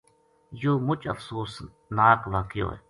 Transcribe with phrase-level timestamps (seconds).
[0.61, 1.53] یوہ مُچ افسوس
[1.95, 2.69] ناک واقعو